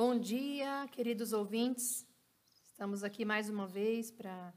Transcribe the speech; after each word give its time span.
Bom 0.00 0.16
dia, 0.16 0.86
queridos 0.92 1.32
ouvintes. 1.32 2.06
Estamos 2.64 3.02
aqui 3.02 3.24
mais 3.24 3.50
uma 3.50 3.66
vez 3.66 4.12
para 4.12 4.54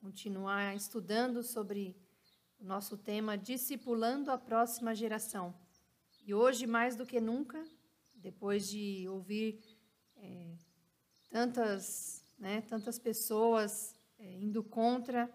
continuar 0.00 0.74
estudando 0.74 1.42
sobre 1.42 1.94
o 2.58 2.64
nosso 2.64 2.96
tema 2.96 3.36
Discipulando 3.36 4.30
a 4.30 4.38
Próxima 4.38 4.94
Geração. 4.94 5.54
E 6.24 6.32
hoje, 6.32 6.66
mais 6.66 6.96
do 6.96 7.04
que 7.04 7.20
nunca, 7.20 7.62
depois 8.14 8.66
de 8.66 9.06
ouvir 9.06 9.60
é, 10.16 10.56
tantas, 11.28 12.24
né, 12.38 12.62
tantas 12.62 12.98
pessoas 12.98 13.94
é, 14.18 14.32
indo 14.32 14.64
contra 14.64 15.30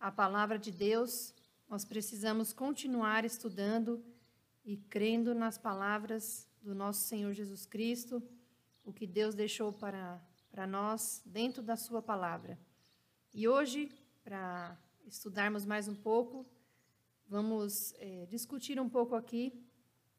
a 0.00 0.10
palavra 0.10 0.58
de 0.58 0.72
Deus, 0.72 1.32
nós 1.68 1.84
precisamos 1.84 2.52
continuar 2.52 3.24
estudando 3.24 4.04
e 4.64 4.76
crendo 4.76 5.36
nas 5.36 5.56
palavras 5.56 6.48
do 6.60 6.74
nosso 6.74 7.06
Senhor 7.06 7.32
Jesus 7.32 7.64
Cristo, 7.64 8.20
o 8.84 8.92
que 8.92 9.06
Deus 9.06 9.34
deixou 9.34 9.72
para, 9.72 10.20
para 10.50 10.66
nós 10.66 11.22
dentro 11.24 11.62
da 11.62 11.76
Sua 11.76 12.02
palavra. 12.02 12.58
E 13.32 13.48
hoje, 13.48 13.90
para 14.22 14.78
estudarmos 15.06 15.64
mais 15.64 15.88
um 15.88 15.94
pouco, 15.94 16.46
vamos 17.26 17.94
é, 17.98 18.26
discutir 18.26 18.78
um 18.80 18.88
pouco 18.88 19.14
aqui 19.14 19.52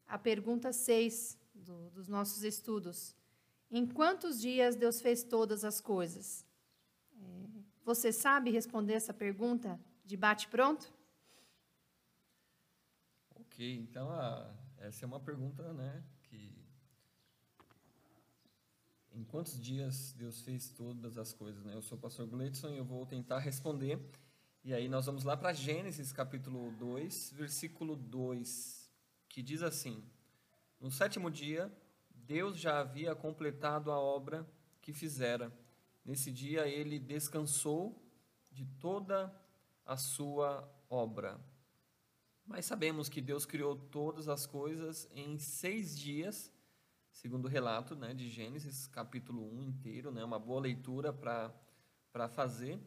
a 0.06 0.18
pergunta 0.18 0.72
6 0.72 1.38
do, 1.54 1.90
dos 1.90 2.08
nossos 2.08 2.42
estudos. 2.42 3.16
Em 3.70 3.86
quantos 3.86 4.40
dias 4.40 4.76
Deus 4.76 5.00
fez 5.00 5.22
todas 5.22 5.64
as 5.64 5.80
coisas? 5.80 6.44
É, 7.16 7.48
você 7.84 8.12
sabe 8.12 8.50
responder 8.50 8.94
essa 8.94 9.14
pergunta 9.14 9.80
de 10.04 10.16
bate-pronto? 10.16 10.92
Ok, 13.36 13.76
então 13.78 14.10
a, 14.10 14.52
essa 14.78 15.04
é 15.04 15.06
uma 15.06 15.20
pergunta, 15.20 15.72
né, 15.72 16.04
que 16.24 16.64
em 19.14 19.22
quantos 19.22 19.60
dias 19.60 20.12
Deus 20.18 20.40
fez 20.42 20.68
todas 20.70 21.16
as 21.16 21.32
coisas, 21.32 21.64
né? 21.64 21.74
Eu 21.74 21.82
sou 21.82 21.96
o 21.96 22.00
pastor 22.00 22.26
Gleidson 22.26 22.70
e 22.70 22.78
eu 22.78 22.84
vou 22.84 23.06
tentar 23.06 23.38
responder. 23.38 23.98
E 24.64 24.74
aí 24.74 24.88
nós 24.88 25.06
vamos 25.06 25.24
lá 25.24 25.36
para 25.36 25.52
Gênesis 25.52 26.12
capítulo 26.12 26.72
2, 26.72 27.34
versículo 27.36 27.94
2, 27.94 28.90
que 29.28 29.42
diz 29.42 29.62
assim: 29.62 30.02
No 30.80 30.90
sétimo 30.90 31.30
dia, 31.30 31.72
Deus 32.14 32.58
já 32.58 32.80
havia 32.80 33.14
completado 33.14 33.92
a 33.92 33.98
obra 33.98 34.46
que 34.82 34.92
fizera. 34.92 35.52
Nesse 36.04 36.32
dia 36.32 36.66
ele 36.66 36.98
descansou 36.98 38.02
de 38.50 38.64
toda 38.80 39.34
a 39.86 39.96
sua 39.96 40.68
obra. 40.88 41.40
Mas 42.46 42.66
sabemos 42.66 43.08
que 43.08 43.20
Deus 43.20 43.46
criou 43.46 43.76
todas 43.76 44.28
as 44.28 44.44
coisas 44.46 45.08
em 45.14 45.38
seis 45.38 45.98
dias, 45.98 46.50
segundo 47.14 47.46
o 47.46 47.48
relato 47.48 47.94
né, 47.94 48.12
de 48.12 48.28
Gênesis, 48.28 48.88
capítulo 48.88 49.48
1 49.54 49.62
inteiro, 49.62 50.10
né, 50.10 50.22
uma 50.24 50.38
boa 50.38 50.60
leitura 50.60 51.12
para 51.12 52.28
fazer. 52.28 52.78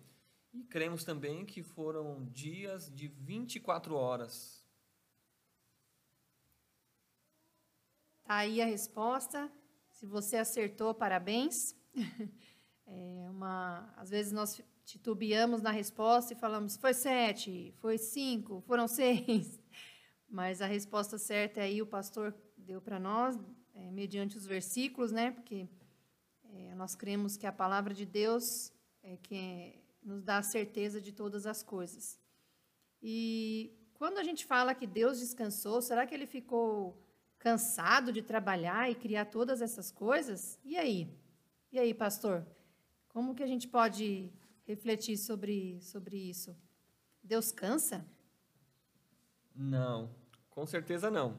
E 0.54 0.64
cremos 0.66 1.04
também 1.04 1.46
que 1.46 1.64
foram 1.64 2.26
dias 2.26 2.94
de 2.94 3.08
24 3.08 3.96
horas. 3.96 4.64
Tá 8.24 8.36
aí 8.36 8.62
a 8.62 8.66
resposta. 8.66 9.50
Se 9.90 10.06
você 10.06 10.38
acertou, 10.38 10.94
parabéns. 10.94 11.76
É 12.90 13.30
uma, 13.30 13.94
às 13.98 14.12
vezes 14.12 14.32
nós 14.32 14.64
titubeamos 14.86 15.62
na 15.62 15.72
resposta 15.72 16.32
e 16.32 16.38
falamos, 16.38 16.78
foi 16.78 16.94
sete, 16.94 17.76
foi 17.82 17.98
cinco, 17.98 18.62
foram 18.62 18.88
seis. 18.88 19.60
Mas 20.30 20.62
a 20.62 20.68
resposta 20.68 21.18
certa 21.18 21.60
aí 21.60 21.82
o 21.82 21.86
pastor 21.86 22.34
deu 22.56 22.82
para 22.82 22.98
nós, 22.98 23.38
é, 23.78 23.92
mediante 23.92 24.38
os 24.38 24.46
versículos, 24.46 25.12
né? 25.12 25.32
Porque 25.32 25.68
é, 26.44 26.76
nós 26.76 26.96
cremos 26.96 27.38
que 27.38 27.46
a 27.46 27.52
palavra 27.52 27.94
de 27.94 28.06
Deus 28.06 28.72
é 29.04 29.18
que 29.18 29.80
nos 30.04 30.24
dá 30.24 30.38
a 30.40 30.44
certeza 30.44 31.00
de 31.00 31.12
todas 31.12 31.46
as 31.46 31.62
coisas. 31.62 32.20
E 33.02 33.72
quando 33.94 34.18
a 34.18 34.24
gente 34.24 34.46
fala 34.46 34.74
que 34.74 34.88
Deus 34.88 35.20
descansou, 35.20 35.82
será 35.82 36.06
que 36.08 36.14
ele 36.14 36.26
ficou 36.26 36.98
cansado 37.38 38.12
de 38.12 38.22
trabalhar 38.22 38.90
e 38.90 38.96
criar 38.96 39.26
todas 39.26 39.62
essas 39.62 39.92
coisas? 39.92 40.60
E 40.64 40.78
aí? 40.78 41.08
E 41.72 41.78
aí, 41.78 41.94
pastor? 41.94 42.46
Como 43.10 43.36
que 43.36 43.44
a 43.44 43.48
gente 43.48 43.68
pode 43.68 44.32
refletir 44.66 45.18
sobre, 45.18 45.80
sobre 45.82 46.18
isso? 46.18 46.56
Deus 47.24 47.52
cansa? 47.52 48.06
Não, 49.54 50.10
com 50.50 50.66
certeza 50.66 51.10
não. 51.10 51.38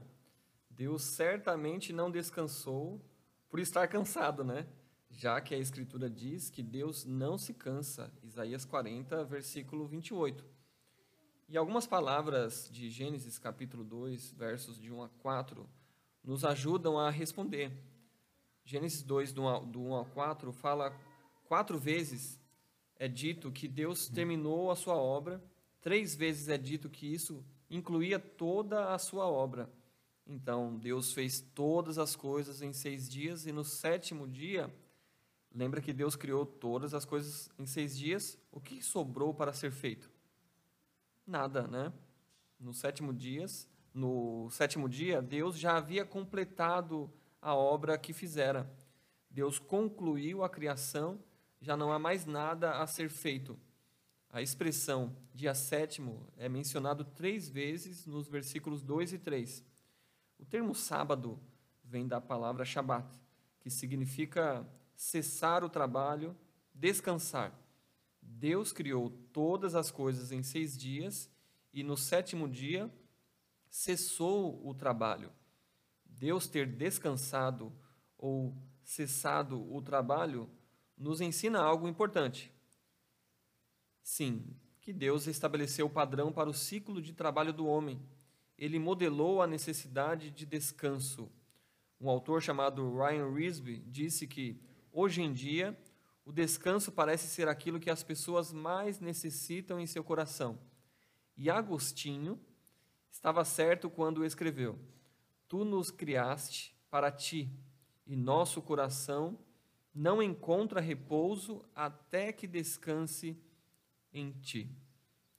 Deus 0.78 1.03
certamente 1.03 1.93
não 1.93 2.09
descansou 2.09 3.05
por 3.49 3.59
estar 3.59 3.89
cansado, 3.89 4.44
né? 4.44 4.65
Já 5.11 5.41
que 5.41 5.53
a 5.53 5.59
Escritura 5.59 6.09
diz 6.09 6.50
que 6.50 6.62
Deus 6.62 7.05
não 7.05 7.37
se 7.37 7.53
cansa. 7.53 8.12
Isaías 8.22 8.65
40, 8.65 9.25
versículo 9.25 9.89
28. 9.89 10.44
E 11.49 11.56
algumas 11.56 11.84
palavras 11.84 12.71
de 12.71 12.89
Gênesis 12.91 13.41
capítulo 13.41 13.83
2, 13.83 14.31
versos 14.34 14.81
de 14.81 14.93
1 14.93 15.03
a 15.03 15.09
4, 15.09 15.69
nos 16.22 16.44
ajudam 16.44 16.97
a 16.97 17.10
responder. 17.10 17.72
Gênesis 18.65 19.03
2, 19.03 19.33
do 19.33 19.43
1 19.43 19.97
a 19.97 20.05
4, 20.05 20.53
fala 20.53 20.97
quatro 21.49 21.77
vezes 21.77 22.41
é 22.95 23.09
dito 23.09 23.50
que 23.50 23.66
Deus 23.66 24.09
terminou 24.09 24.71
a 24.71 24.77
sua 24.77 24.95
obra, 24.95 25.43
três 25.81 26.15
vezes 26.15 26.49
é 26.49 26.56
dito 26.56 26.89
que 26.89 27.12
isso 27.12 27.45
incluía 27.69 28.21
toda 28.21 28.95
a 28.95 28.99
sua 29.00 29.27
obra. 29.27 29.69
Então, 30.28 30.77
Deus 30.77 31.12
fez 31.12 31.41
todas 31.41 31.99
as 31.99 32.15
coisas 32.15 32.61
em 32.61 32.72
seis 32.72 33.09
dias, 33.09 33.47
e 33.47 33.53
no 33.53 33.65
sétimo 33.65 34.28
dia, 34.28 34.71
lembra 35.55 35.81
que 35.81 35.93
Deus 35.93 36.15
criou 36.15 36.44
todas 36.44 36.93
as 36.93 37.06
coisas 37.06 37.49
em 37.59 37.65
seis 37.65 37.97
dias, 37.97 38.39
o 38.53 38.61
que 38.61 38.83
sobrou 38.83 39.33
para 39.33 39.55
ser 39.55 39.71
feito? 39.71 40.11
Nada, 41.27 41.66
né? 41.66 41.93
No 42.61 42.75
sétimo 42.75 43.15
dias, 43.15 43.66
no 43.94 44.50
sétimo 44.50 44.89
dia, 44.89 45.22
Deus 45.22 45.59
já 45.59 45.78
havia 45.78 46.05
completado 46.05 47.10
a 47.41 47.55
obra 47.55 47.97
que 47.97 48.12
fizera. 48.12 48.71
Deus 49.31 49.59
concluiu 49.59 50.45
a 50.45 50.49
criação 50.49 51.19
já 51.60 51.77
não 51.77 51.93
há 51.93 51.99
mais 51.99 52.25
nada 52.25 52.72
a 52.72 52.87
ser 52.87 53.09
feito. 53.09 53.59
A 54.31 54.43
expressão 54.43 55.16
dia 55.34 55.55
sétimo 55.55 56.27
é 56.37 56.49
mencionado 56.49 57.05
três 57.05 57.49
vezes 57.49 58.06
nos 58.06 58.28
versículos 58.28 58.83
2 58.83 59.15
e 59.15 59.19
3. 59.19 59.65
O 60.38 60.44
termo 60.44 60.75
sábado 60.75 61.38
vem 61.84 62.06
da 62.06 62.21
palavra 62.21 62.65
Shabat, 62.65 63.06
que 63.60 63.71
significa 63.71 64.66
cessar 64.94 65.65
o 65.65 65.69
trabalho, 65.69 66.37
descansar. 66.72 67.53
Deus 68.21 68.72
criou 68.72 69.10
todas 69.32 69.75
as 69.75 69.91
coisas 69.91 70.32
em 70.32 70.43
seis 70.43 70.77
dias 70.77 71.31
e 71.72 71.82
no 71.82 71.97
sétimo 71.97 72.48
dia 72.48 72.91
cessou 73.69 74.66
o 74.66 74.75
trabalho. 74.75 75.32
Deus 76.04 76.47
ter 76.47 76.66
descansado 76.66 77.72
ou 78.16 78.56
cessado 78.82 79.72
o 79.72 79.81
trabalho 79.82 80.48
nos 80.97 81.21
ensina 81.21 81.60
algo 81.60 81.88
importante. 81.88 82.53
Sim, 84.03 84.56
que 84.81 84.93
Deus 84.93 85.27
estabeleceu 85.27 85.87
o 85.87 85.91
padrão 85.91 86.32
para 86.32 86.48
o 86.48 86.54
ciclo 86.54 87.00
de 87.00 87.12
trabalho 87.12 87.53
do 87.53 87.66
homem. 87.66 88.00
Ele 88.58 88.78
modelou 88.78 89.41
a 89.41 89.46
necessidade 89.46 90.30
de 90.30 90.44
descanso. 90.44 91.30
Um 92.00 92.10
autor 92.10 92.42
chamado 92.42 92.96
Ryan 92.96 93.32
Risby 93.32 93.78
disse 93.86 94.26
que, 94.26 94.60
hoje 94.92 95.22
em 95.22 95.32
dia, 95.32 95.78
o 96.24 96.32
descanso 96.32 96.92
parece 96.92 97.28
ser 97.28 97.48
aquilo 97.48 97.80
que 97.80 97.88
as 97.88 98.02
pessoas 98.02 98.52
mais 98.52 99.00
necessitam 99.00 99.78
em 99.80 99.86
seu 99.86 100.02
coração. 100.02 100.58
E 101.36 101.48
Agostinho 101.48 102.38
estava 103.10 103.44
certo 103.44 103.88
quando 103.88 104.24
escreveu: 104.24 104.78
Tu 105.48 105.65
nos 105.65 105.91
criaste 105.91 106.77
para 106.91 107.10
ti, 107.12 107.48
e 108.06 108.16
nosso 108.16 108.60
coração 108.60 109.38
não 109.94 110.22
encontra 110.22 110.80
repouso 110.80 111.65
até 111.74 112.33
que 112.33 112.47
descanse 112.47 113.36
em 114.12 114.33
ti. 114.33 114.71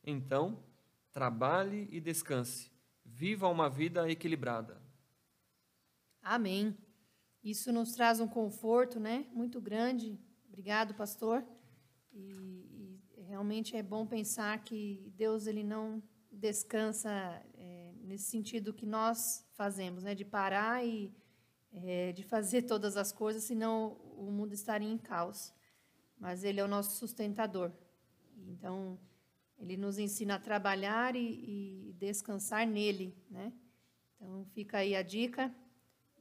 Então, 0.04 0.64
trabalhe 1.12 1.88
e 1.92 2.00
descanse. 2.00 2.72
Viva 3.20 3.50
uma 3.50 3.70
vida 3.70 4.10
equilibrada. 4.10 4.82
Amém. 6.22 6.74
Isso 7.44 7.70
nos 7.70 7.92
traz 7.92 8.22
um 8.22 8.28
conforto, 8.30 8.98
né, 8.98 9.28
muito 9.34 9.60
grande. 9.60 10.18
Obrigado, 10.48 10.94
pastor. 10.94 11.46
E, 12.14 13.02
e 13.18 13.22
realmente 13.24 13.76
é 13.76 13.84
bom 13.84 14.08
pensar 14.08 14.64
que 14.64 15.12
Deus 15.18 15.48
ele 15.48 15.66
não 15.66 16.02
descansa 16.32 17.12
é, 17.56 17.92
nesse 18.04 18.32
sentido 18.32 18.74
que 18.74 18.86
nós 18.86 19.46
fazemos, 19.52 20.02
né, 20.02 20.16
de 20.16 20.24
parar 20.24 20.86
e 20.86 21.14
é, 21.74 22.14
de 22.14 22.24
fazer 22.24 22.62
todas 22.72 22.96
as 22.96 23.12
coisas, 23.12 23.44
senão 23.44 23.98
o 24.16 24.32
mundo 24.32 24.54
estaria 24.54 24.90
em 24.90 24.98
caos. 24.98 25.54
Mas 26.18 26.46
Ele 26.46 26.62
é 26.62 26.64
o 26.64 26.70
nosso 26.70 26.96
sustentador. 26.96 27.70
Então, 28.48 28.98
Ele 29.58 29.76
nos 29.76 30.00
ensina 30.00 30.36
a 30.36 30.40
trabalhar 30.40 31.18
e, 31.18 31.20
e 31.20 31.79
descansar 32.00 32.66
nele, 32.66 33.16
né? 33.30 33.54
Então, 34.16 34.46
fica 34.54 34.80
aí 34.80 34.96
a 34.96 35.02
dica. 35.02 35.54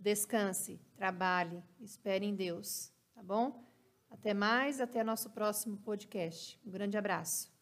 descanse, 0.00 0.80
trabalhe, 0.96 1.60
espere 1.80 2.24
em 2.24 2.34
Deus, 2.34 2.92
tá 3.14 3.22
bom? 3.22 3.64
Até 4.08 4.32
mais, 4.32 4.80
até 4.80 5.02
nosso 5.02 5.30
próximo 5.30 5.76
podcast. 5.78 6.60
Um 6.64 6.70
grande 6.70 6.96
abraço. 6.96 7.57